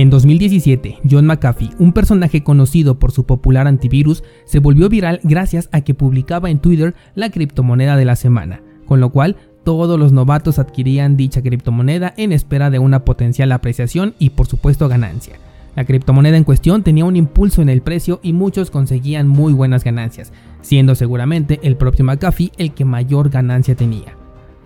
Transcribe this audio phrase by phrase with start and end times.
[0.00, 5.68] En 2017, John McAfee, un personaje conocido por su popular antivirus, se volvió viral gracias
[5.72, 10.10] a que publicaba en Twitter la criptomoneda de la semana, con lo cual todos los
[10.10, 15.34] novatos adquirían dicha criptomoneda en espera de una potencial apreciación y por supuesto ganancia.
[15.76, 19.84] La criptomoneda en cuestión tenía un impulso en el precio y muchos conseguían muy buenas
[19.84, 20.32] ganancias,
[20.62, 24.16] siendo seguramente el propio McAfee el que mayor ganancia tenía.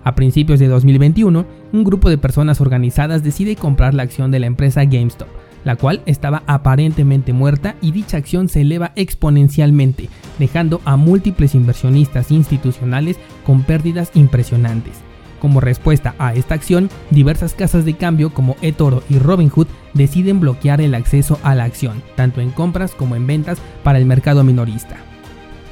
[0.05, 4.47] A principios de 2021, un grupo de personas organizadas decide comprar la acción de la
[4.47, 5.29] empresa GameStop,
[5.65, 12.31] la cual estaba aparentemente muerta y dicha acción se eleva exponencialmente, dejando a múltiples inversionistas
[12.31, 13.17] institucionales
[13.47, 14.99] con pérdidas impresionantes.
[15.41, 20.83] Como respuesta a esta acción, diversas casas de cambio como eToro y Robinhood deciden bloquear
[20.83, 24.97] el acceso a la acción, tanto en compras como en ventas para el mercado minorista.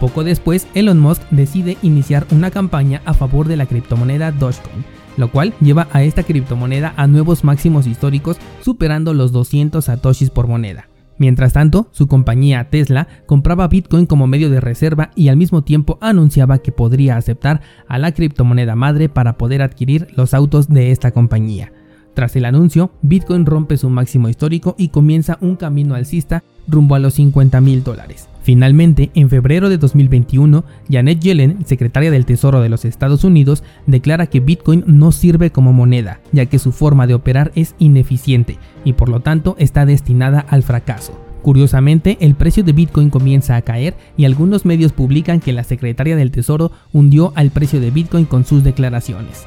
[0.02, 4.84] Poco después, Elon Musk decide iniciar una campaña a favor de la criptomoneda Dogecoin,
[5.16, 10.48] lo cual lleva a esta criptomoneda a nuevos máximos históricos superando los 200 satoshis por
[10.48, 10.88] moneda.
[11.18, 15.98] Mientras tanto, su compañía Tesla compraba Bitcoin como medio de reserva y al mismo tiempo
[16.00, 21.12] anunciaba que podría aceptar a la criptomoneda madre para poder adquirir los autos de esta
[21.12, 21.70] compañía.
[22.14, 26.98] Tras el anuncio, Bitcoin rompe su máximo histórico y comienza un camino alcista rumbo a
[26.98, 28.28] los 50 mil dólares.
[28.42, 34.26] Finalmente, en febrero de 2021, Janet Yellen, secretaria del Tesoro de los Estados Unidos, declara
[34.26, 38.94] que Bitcoin no sirve como moneda, ya que su forma de operar es ineficiente y
[38.94, 41.18] por lo tanto está destinada al fracaso.
[41.42, 46.14] Curiosamente, el precio de Bitcoin comienza a caer y algunos medios publican que la secretaria
[46.14, 49.44] del Tesoro hundió al precio de Bitcoin con sus declaraciones.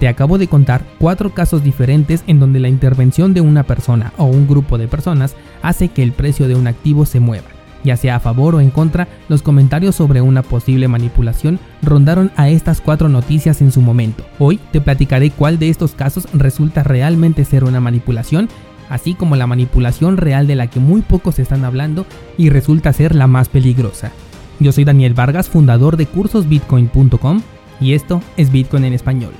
[0.00, 4.24] Te acabo de contar cuatro casos diferentes en donde la intervención de una persona o
[4.24, 7.46] un grupo de personas hace que el precio de un activo se mueva.
[7.84, 12.48] Ya sea a favor o en contra, los comentarios sobre una posible manipulación rondaron a
[12.48, 14.24] estas cuatro noticias en su momento.
[14.38, 18.48] Hoy te platicaré cuál de estos casos resulta realmente ser una manipulación,
[18.88, 22.06] así como la manipulación real de la que muy pocos están hablando
[22.38, 24.12] y resulta ser la más peligrosa.
[24.60, 27.42] Yo soy Daniel Vargas, fundador de cursosbitcoin.com
[27.80, 29.32] y esto es Bitcoin en español.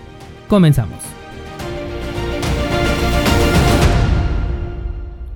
[0.55, 1.01] Comenzamos.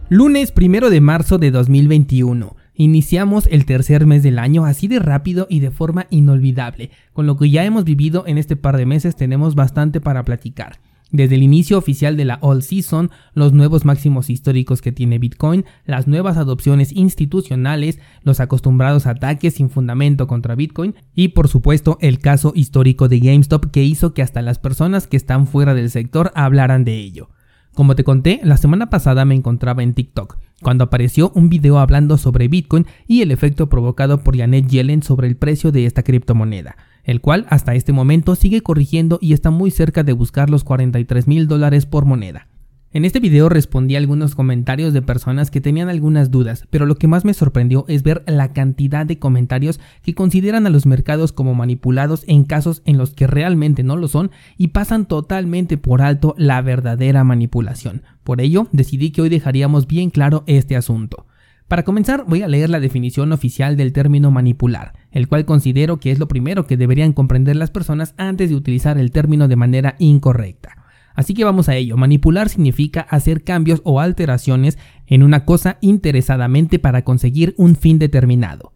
[0.09, 2.55] Lunes 1 de marzo de 2021.
[2.75, 6.93] Iniciamos el tercer mes del año así de rápido y de forma inolvidable.
[7.13, 10.79] Con lo que ya hemos vivido en este par de meses tenemos bastante para platicar.
[11.11, 15.65] Desde el inicio oficial de la All Season, los nuevos máximos históricos que tiene Bitcoin,
[15.87, 22.19] las nuevas adopciones institucionales, los acostumbrados ataques sin fundamento contra Bitcoin y por supuesto el
[22.19, 26.31] caso histórico de GameStop que hizo que hasta las personas que están fuera del sector
[26.35, 27.31] hablaran de ello.
[27.75, 32.19] Como te conté, la semana pasada me encontraba en TikTok, cuando apareció un video hablando
[32.19, 36.77] sobre Bitcoin y el efecto provocado por Janet Yellen sobre el precio de esta criptomoneda,
[37.09, 41.27] el cual hasta este momento sigue corrigiendo y está muy cerca de buscar los 43
[41.27, 42.49] mil dólares por moneda.
[42.93, 46.97] En este video respondí a algunos comentarios de personas que tenían algunas dudas, pero lo
[46.97, 51.33] que más me sorprendió es ver la cantidad de comentarios que consideran a los mercados
[51.33, 56.03] como manipulados en casos en los que realmente no lo son y pasan totalmente por
[56.03, 58.03] alto la verdadera manipulación.
[58.23, 61.27] Por ello, decidí que hoy dejaríamos bien claro este asunto.
[61.69, 66.11] Para comenzar, voy a leer la definición oficial del término manipular, el cual considero que
[66.11, 69.95] es lo primero que deberían comprender las personas antes de utilizar el término de manera
[69.99, 70.79] incorrecta.
[71.15, 71.99] Así que vamos a ello.
[71.99, 78.73] Manipular significa hacer cambios o alteraciones en una cosa interesadamente para conseguir un fin determinado.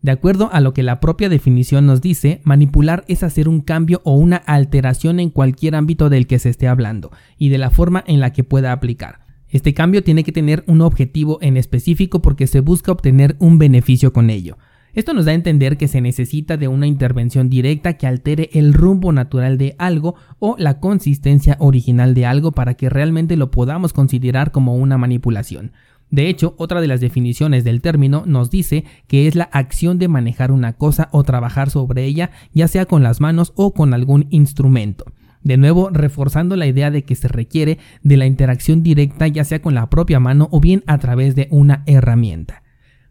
[0.00, 4.00] De acuerdo a lo que la propia definición nos dice, manipular es hacer un cambio
[4.04, 8.02] o una alteración en cualquier ámbito del que se esté hablando y de la forma
[8.04, 9.21] en la que pueda aplicar.
[9.52, 14.14] Este cambio tiene que tener un objetivo en específico porque se busca obtener un beneficio
[14.14, 14.56] con ello.
[14.94, 18.72] Esto nos da a entender que se necesita de una intervención directa que altere el
[18.72, 23.92] rumbo natural de algo o la consistencia original de algo para que realmente lo podamos
[23.92, 25.72] considerar como una manipulación.
[26.10, 30.08] De hecho, otra de las definiciones del término nos dice que es la acción de
[30.08, 34.26] manejar una cosa o trabajar sobre ella, ya sea con las manos o con algún
[34.30, 35.04] instrumento.
[35.42, 39.60] De nuevo, reforzando la idea de que se requiere de la interacción directa ya sea
[39.60, 42.61] con la propia mano o bien a través de una herramienta.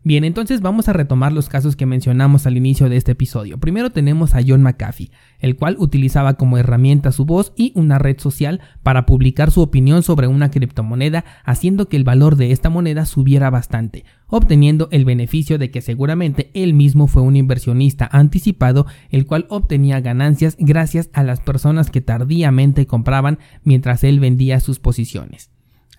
[0.03, 3.59] Bien, entonces vamos a retomar los casos que mencionamos al inicio de este episodio.
[3.59, 8.19] Primero tenemos a John McAfee, el cual utilizaba como herramienta su voz y una red
[8.19, 13.05] social para publicar su opinión sobre una criptomoneda, haciendo que el valor de esta moneda
[13.05, 19.27] subiera bastante, obteniendo el beneficio de que seguramente él mismo fue un inversionista anticipado, el
[19.27, 25.51] cual obtenía ganancias gracias a las personas que tardíamente compraban mientras él vendía sus posiciones.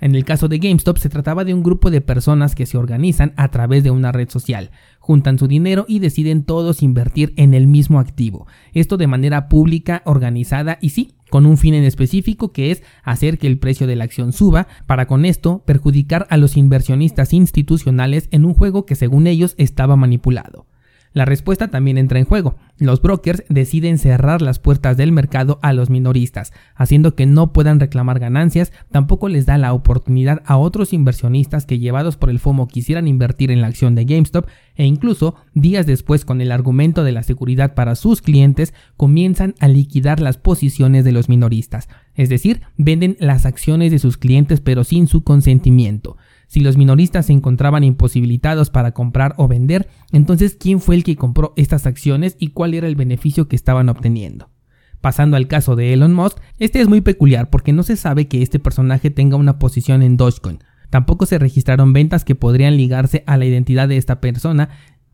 [0.03, 3.33] En el caso de GameStop se trataba de un grupo de personas que se organizan
[3.37, 7.69] a través de una red social, juntan su dinero y deciden todos invertir en el
[7.69, 8.49] mismo activo.
[8.73, 13.39] Esto de manera pública, organizada y sí, con un fin en específico que es hacer
[13.39, 18.27] que el precio de la acción suba para con esto perjudicar a los inversionistas institucionales
[18.33, 20.67] en un juego que según ellos estaba manipulado.
[21.13, 22.57] La respuesta también entra en juego.
[22.79, 27.81] Los brokers deciden cerrar las puertas del mercado a los minoristas, haciendo que no puedan
[27.81, 32.67] reclamar ganancias, tampoco les da la oportunidad a otros inversionistas que llevados por el FOMO
[32.67, 37.13] quisieran invertir en la acción de GameStop e incluso días después con el argumento de
[37.13, 42.63] la seguridad para sus clientes comienzan a liquidar las posiciones de los minoristas, es decir,
[42.79, 46.17] venden las acciones de sus clientes pero sin su consentimiento.
[46.53, 51.17] Si los minoristas se encontraban imposibilitados para comprar o vender, entonces ¿quién fue el que
[51.17, 54.51] compró estas acciones y cuál era el beneficio que estaban obteniendo?
[55.01, 58.43] Pasando al caso de Elon Musk, este es muy peculiar porque no se sabe que
[58.43, 60.59] este personaje tenga una posición en Dogecoin.
[60.91, 64.69] Tampoco se registraron ventas que podrían ligarse a la identidad de esta persona,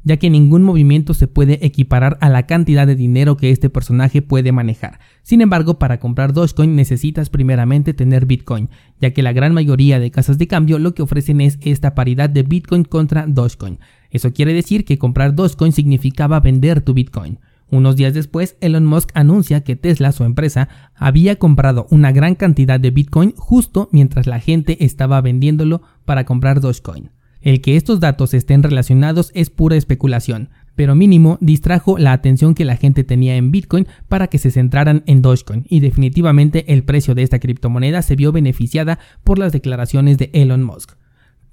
[0.08, 4.22] ya que ningún movimiento se puede equiparar a la cantidad de dinero que este personaje
[4.22, 5.00] puede manejar.
[5.22, 8.70] Sin embargo, para comprar Dogecoin necesitas primeramente tener Bitcoin,
[9.02, 12.30] ya que la gran mayoría de casas de cambio lo que ofrecen es esta paridad
[12.30, 13.80] de Bitcoin contra Dogecoin.
[14.10, 17.38] Eso quiere decir que comprar Dogecoin significaba vender tu Bitcoin.
[17.70, 22.80] Unos días después, Elon Musk anuncia que Tesla, su empresa, había comprado una gran cantidad
[22.80, 27.10] de Bitcoin justo mientras la gente estaba vendiéndolo para comprar Dogecoin.
[27.40, 32.64] El que estos datos estén relacionados es pura especulación, pero mínimo distrajo la atención que
[32.64, 37.14] la gente tenía en Bitcoin para que se centraran en Dogecoin y definitivamente el precio
[37.14, 40.97] de esta criptomoneda se vio beneficiada por las declaraciones de Elon Musk.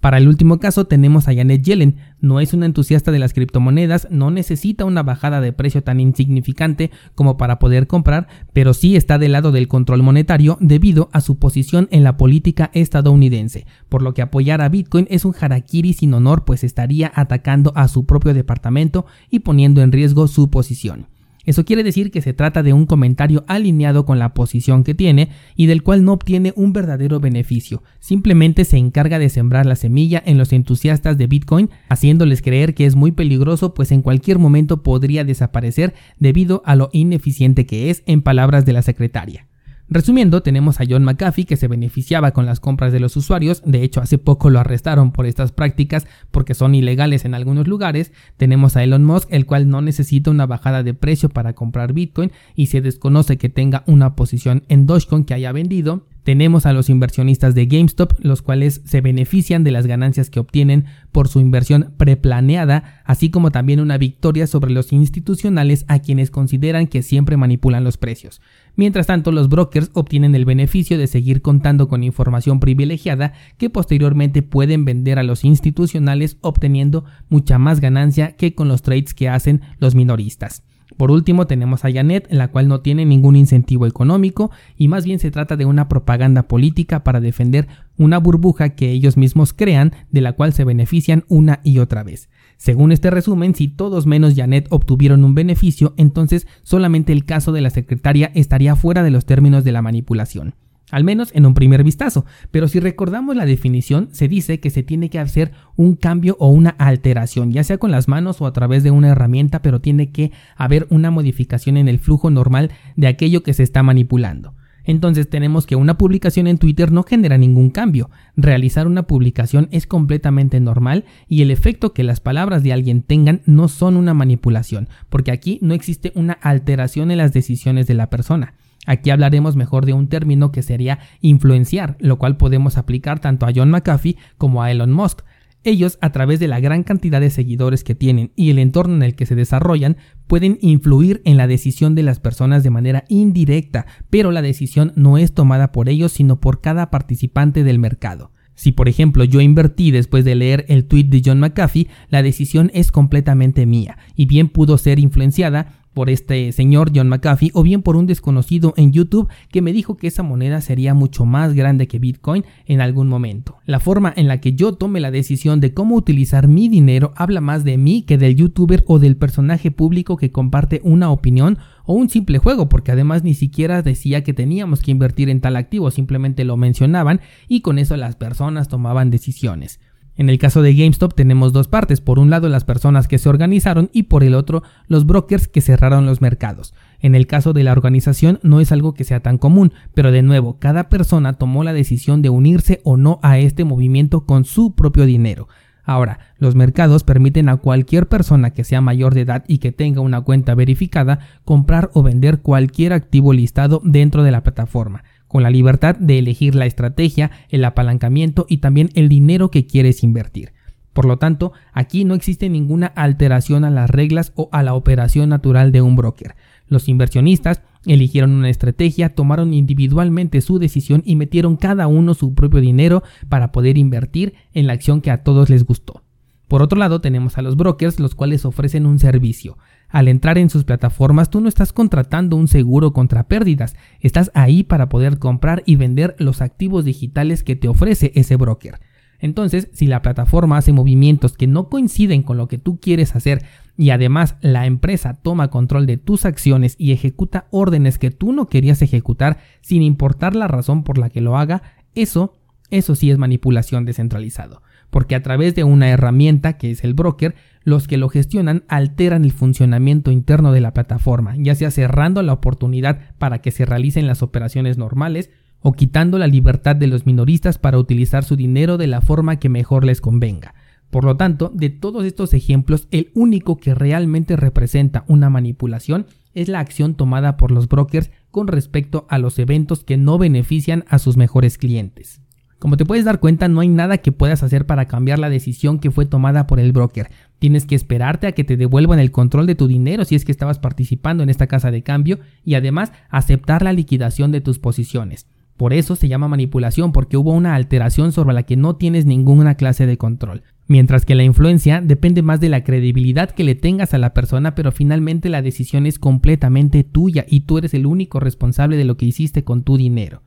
[0.05, 4.07] Para el último caso tenemos a Janet Yellen, no es una entusiasta de las criptomonedas,
[4.11, 9.17] no necesita una bajada de precio tan insignificante como para poder comprar, pero sí está
[9.17, 14.13] del lado del control monetario debido a su posición en la política estadounidense, por lo
[14.13, 18.35] que apoyar a Bitcoin es un harakiri sin honor pues estaría atacando a su propio
[18.35, 21.14] departamento y poniendo en riesgo su posición.
[21.45, 25.29] Eso quiere decir que se trata de un comentario alineado con la posición que tiene
[25.55, 30.21] y del cual no obtiene un verdadero beneficio, simplemente se encarga de sembrar la semilla
[30.25, 34.83] en los entusiastas de Bitcoin, haciéndoles creer que es muy peligroso pues en cualquier momento
[34.83, 39.47] podría desaparecer debido a lo ineficiente que es, en palabras de la secretaria.
[39.87, 43.83] Resumiendo, tenemos a John McAfee que se beneficiaba con las compras de los usuarios, de
[43.83, 48.75] hecho hace poco lo arrestaron por estas prácticas porque son ilegales en algunos lugares, tenemos
[48.75, 52.67] a Elon Musk el cual no necesita una bajada de precio para comprar Bitcoin y
[52.67, 57.53] se desconoce que tenga una posición en Dogecoin que haya vendido, tenemos a los inversionistas
[57.53, 63.03] de GameStop, los cuales se benefician de las ganancias que obtienen por su inversión preplaneada,
[63.05, 67.97] así como también una victoria sobre los institucionales a quienes consideran que siempre manipulan los
[67.97, 68.41] precios.
[68.75, 74.41] Mientras tanto, los brokers obtienen el beneficio de seguir contando con información privilegiada que posteriormente
[74.41, 79.61] pueden vender a los institucionales obteniendo mucha más ganancia que con los trades que hacen
[79.77, 80.63] los minoristas.
[80.97, 85.19] Por último tenemos a Janet, la cual no tiene ningún incentivo económico y más bien
[85.19, 90.21] se trata de una propaganda política para defender una burbuja que ellos mismos crean de
[90.21, 92.29] la cual se benefician una y otra vez.
[92.57, 97.61] Según este resumen, si todos menos Janet obtuvieron un beneficio, entonces solamente el caso de
[97.61, 100.55] la secretaria estaría fuera de los términos de la manipulación
[100.91, 104.83] al menos en un primer vistazo, pero si recordamos la definición, se dice que se
[104.83, 108.53] tiene que hacer un cambio o una alteración, ya sea con las manos o a
[108.53, 113.07] través de una herramienta, pero tiene que haber una modificación en el flujo normal de
[113.07, 114.53] aquello que se está manipulando.
[114.85, 118.09] Entonces tenemos que una publicación en Twitter no genera ningún cambio.
[118.35, 123.41] Realizar una publicación es completamente normal y el efecto que las palabras de alguien tengan
[123.45, 128.11] no son una manipulación, porque aquí no existe una alteración en las decisiones de la
[128.11, 128.53] persona.
[128.85, 133.51] Aquí hablaremos mejor de un término que sería influenciar, lo cual podemos aplicar tanto a
[133.55, 135.21] John McAfee como a Elon Musk.
[135.63, 139.01] Ellos, a través de la gran cantidad de seguidores que tienen y el entorno en
[139.01, 143.87] el que se desarrollan, pueden influir en la decisión de las personas de manera indirecta,
[144.11, 148.31] pero la decisión no es tomada por ellos, sino por cada participante del mercado.
[148.53, 152.71] Si por ejemplo yo invertí después de leer el tweet de John McAfee, la decisión
[152.73, 157.81] es completamente mía, y bien pudo ser influenciada por este señor John McAfee o bien
[157.81, 161.87] por un desconocido en YouTube que me dijo que esa moneda sería mucho más grande
[161.87, 163.57] que Bitcoin en algún momento.
[163.65, 167.39] La forma en la que yo tome la decisión de cómo utilizar mi dinero habla
[167.39, 171.93] más de mí que del youtuber o del personaje público que comparte una opinión o
[171.93, 175.91] un simple juego, porque además ni siquiera decía que teníamos que invertir en tal activo,
[175.91, 179.79] simplemente lo mencionaban y con eso las personas tomaban decisiones.
[180.17, 183.27] En el caso de GameStop tenemos dos partes, por un lado las personas que se
[183.27, 186.73] organizaron y por el otro los brokers que cerraron los mercados.
[187.01, 190.21] En el caso de la organización no es algo que sea tan común, pero de
[190.21, 194.73] nuevo, cada persona tomó la decisión de unirse o no a este movimiento con su
[194.73, 195.49] propio dinero.
[195.83, 200.01] Ahora, los mercados permiten a cualquier persona que sea mayor de edad y que tenga
[200.01, 205.03] una cuenta verificada comprar o vender cualquier activo listado dentro de la plataforma,
[205.35, 210.01] con la libertad de elegir la estrategia, el apalancamiento y también el dinero que quieres
[210.01, 210.53] invertir.
[210.93, 215.27] Por lo tanto, aquí no existe ninguna alteración a las reglas o a la operación
[215.27, 216.37] natural de un broker.
[216.69, 222.61] Los inversionistas eligieron una estrategia, tomaron individualmente su decisión y metieron cada uno su propio
[222.61, 226.01] dinero para poder invertir en la acción que a todos les gustó.
[226.47, 229.57] Por otro lado, tenemos a los brokers, los cuales ofrecen un servicio.
[229.89, 234.63] Al entrar en sus plataformas, tú no estás contratando un seguro contra pérdidas, estás ahí
[234.63, 238.79] para poder comprar y vender los activos digitales que te ofrece ese broker.
[239.19, 243.45] Entonces, si la plataforma hace movimientos que no coinciden con lo que tú quieres hacer
[243.77, 248.47] y además la empresa toma control de tus acciones y ejecuta órdenes que tú no
[248.47, 251.63] querías ejecutar sin importar la razón por la que lo haga,
[251.93, 252.33] eso,
[252.69, 254.61] eso sí es manipulación descentralizado.
[254.89, 259.25] Porque a través de una herramienta que es el broker, los que lo gestionan alteran
[259.25, 264.07] el funcionamiento interno de la plataforma, ya sea cerrando la oportunidad para que se realicen
[264.07, 268.87] las operaciones normales o quitando la libertad de los minoristas para utilizar su dinero de
[268.87, 270.53] la forma que mejor les convenga.
[270.91, 276.47] Por lo tanto, de todos estos ejemplos, el único que realmente representa una manipulación es
[276.49, 280.99] la acción tomada por los brokers con respecto a los eventos que no benefician a
[280.99, 282.21] sus mejores clientes.
[282.65, 285.77] Como te puedes dar cuenta, no hay nada que puedas hacer para cambiar la decisión
[285.77, 287.11] que fue tomada por el broker.
[287.37, 290.31] Tienes que esperarte a que te devuelvan el control de tu dinero si es que
[290.31, 295.27] estabas participando en esta casa de cambio y además aceptar la liquidación de tus posiciones.
[295.57, 299.53] Por eso se llama manipulación, porque hubo una alteración sobre la que no tienes ninguna
[299.53, 300.41] clase de control.
[300.65, 304.55] Mientras que la influencia depende más de la credibilidad que le tengas a la persona,
[304.55, 308.97] pero finalmente la decisión es completamente tuya y tú eres el único responsable de lo
[308.97, 310.23] que hiciste con tu dinero.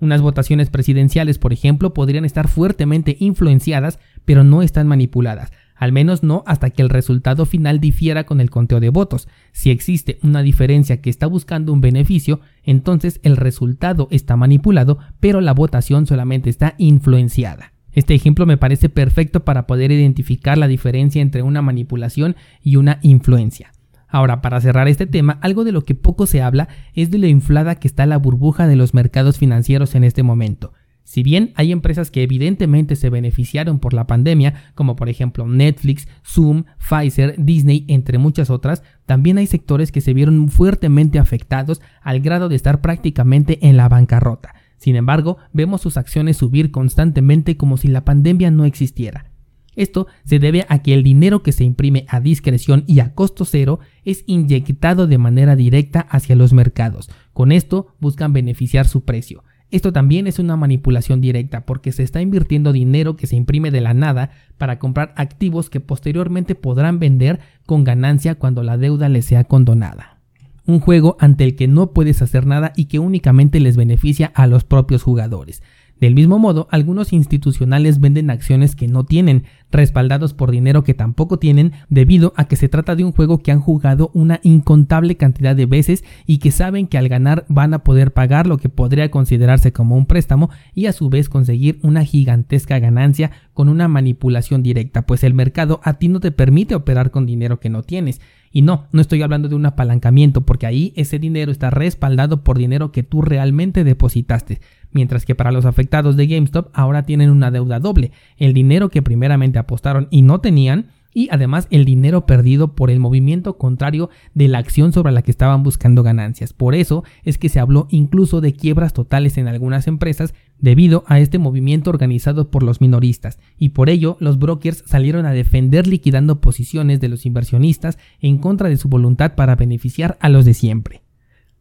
[0.00, 6.22] Unas votaciones presidenciales, por ejemplo, podrían estar fuertemente influenciadas, pero no están manipuladas al menos
[6.22, 9.28] no hasta que el resultado final difiera con el conteo de votos.
[9.50, 15.40] Si existe una diferencia que está buscando un beneficio, entonces el resultado está manipulado, pero
[15.40, 17.72] la votación solamente está influenciada.
[17.92, 22.98] Este ejemplo me parece perfecto para poder identificar la diferencia entre una manipulación y una
[23.00, 23.72] influencia.
[24.10, 27.26] Ahora, para cerrar este tema, algo de lo que poco se habla es de lo
[27.26, 30.72] inflada que está la burbuja de los mercados financieros en este momento.
[31.04, 36.06] Si bien hay empresas que evidentemente se beneficiaron por la pandemia, como por ejemplo Netflix,
[36.24, 42.20] Zoom, Pfizer, Disney, entre muchas otras, también hay sectores que se vieron fuertemente afectados al
[42.20, 44.54] grado de estar prácticamente en la bancarrota.
[44.76, 49.29] Sin embargo, vemos sus acciones subir constantemente como si la pandemia no existiera.
[49.76, 53.44] Esto se debe a que el dinero que se imprime a discreción y a costo
[53.44, 57.10] cero es inyectado de manera directa hacia los mercados.
[57.32, 59.44] Con esto buscan beneficiar su precio.
[59.70, 63.80] Esto también es una manipulación directa porque se está invirtiendo dinero que se imprime de
[63.80, 69.26] la nada para comprar activos que posteriormente podrán vender con ganancia cuando la deuda les
[69.26, 70.18] sea condonada.
[70.66, 74.48] Un juego ante el que no puedes hacer nada y que únicamente les beneficia a
[74.48, 75.62] los propios jugadores.
[76.00, 81.38] Del mismo modo, algunos institucionales venden acciones que no tienen, respaldados por dinero que tampoco
[81.38, 85.54] tienen, debido a que se trata de un juego que han jugado una incontable cantidad
[85.54, 89.10] de veces y que saben que al ganar van a poder pagar lo que podría
[89.10, 94.62] considerarse como un préstamo y a su vez conseguir una gigantesca ganancia con una manipulación
[94.62, 98.20] directa, pues el mercado a ti no te permite operar con dinero que no tienes.
[98.52, 102.58] Y no, no estoy hablando de un apalancamiento, porque ahí ese dinero está respaldado por
[102.58, 104.60] dinero que tú realmente depositaste
[104.92, 109.02] mientras que para los afectados de GameStop ahora tienen una deuda doble, el dinero que
[109.02, 114.48] primeramente apostaron y no tenían, y además el dinero perdido por el movimiento contrario de
[114.48, 116.52] la acción sobre la que estaban buscando ganancias.
[116.52, 121.18] Por eso es que se habló incluso de quiebras totales en algunas empresas debido a
[121.18, 126.40] este movimiento organizado por los minoristas, y por ello los brokers salieron a defender liquidando
[126.40, 131.02] posiciones de los inversionistas en contra de su voluntad para beneficiar a los de siempre.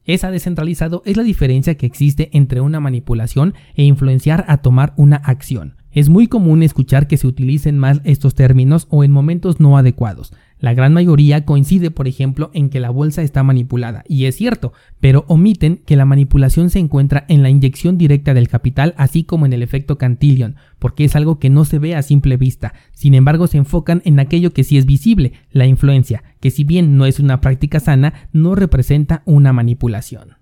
[0.05, 5.17] Esa descentralizado es la diferencia que existe entre una manipulación e influenciar a tomar una
[5.17, 5.78] acción.
[5.91, 10.33] Es muy común escuchar que se utilicen mal estos términos o en momentos no adecuados.
[10.59, 14.73] La gran mayoría coincide, por ejemplo, en que la bolsa está manipulada, y es cierto,
[14.99, 19.45] pero omiten que la manipulación se encuentra en la inyección directa del capital, así como
[19.45, 22.73] en el efecto Cantillon, porque es algo que no se ve a simple vista.
[22.91, 26.97] Sin embargo, se enfocan en aquello que sí es visible, la influencia, que si bien
[26.97, 30.39] no es una práctica sana, no representa una manipulación.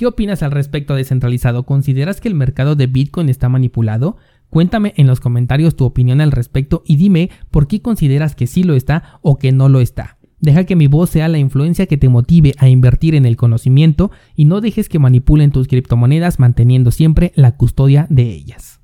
[0.00, 1.64] ¿Qué opinas al respecto descentralizado?
[1.64, 4.16] ¿Consideras que el mercado de Bitcoin está manipulado?
[4.50, 8.62] Cuéntame en los comentarios tu opinión al respecto y dime por qué consideras que sí
[8.62, 10.18] lo está o que no lo está.
[10.40, 14.10] Deja que mi voz sea la influencia que te motive a invertir en el conocimiento
[14.34, 18.78] y no dejes que manipulen tus criptomonedas manteniendo siempre la custodia de ellas.